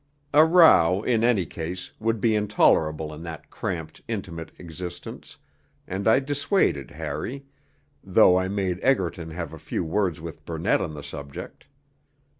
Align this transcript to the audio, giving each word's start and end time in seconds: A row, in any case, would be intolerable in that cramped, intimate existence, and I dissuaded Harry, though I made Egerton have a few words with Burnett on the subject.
A 0.33 0.43
row, 0.45 1.03
in 1.03 1.23
any 1.23 1.45
case, 1.45 1.91
would 1.99 2.19
be 2.19 2.33
intolerable 2.33 3.13
in 3.13 3.21
that 3.21 3.51
cramped, 3.51 4.01
intimate 4.07 4.49
existence, 4.57 5.37
and 5.87 6.07
I 6.07 6.17
dissuaded 6.19 6.89
Harry, 6.89 7.45
though 8.03 8.35
I 8.35 8.47
made 8.47 8.79
Egerton 8.81 9.29
have 9.29 9.53
a 9.53 9.59
few 9.59 9.83
words 9.83 10.19
with 10.19 10.43
Burnett 10.43 10.81
on 10.81 10.95
the 10.95 11.03
subject. 11.03 11.67